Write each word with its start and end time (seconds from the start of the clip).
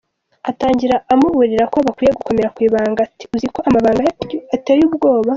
Atangira 0.49 0.95
amuburira 1.13 1.65
ko 1.73 1.77
bakwiye 1.85 2.11
gukomera 2.17 2.53
ku 2.55 2.59
ibanga 2.67 2.99
ati 3.07 3.23
“uziko 3.35 3.59
amabanga 3.67 4.01
yanyu 4.07 4.37
ateye 4.55 4.81
ubwoba? 4.89 5.29